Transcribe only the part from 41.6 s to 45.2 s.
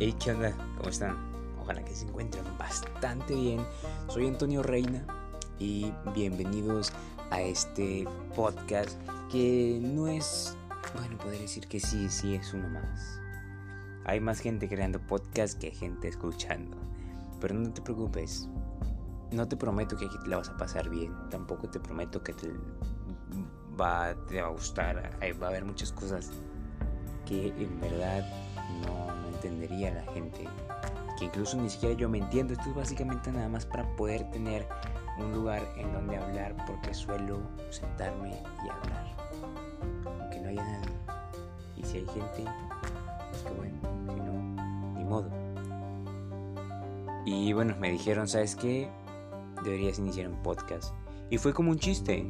Y si hay gente, pues que bueno. Si no, ni